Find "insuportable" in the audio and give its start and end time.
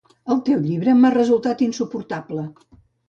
1.67-2.47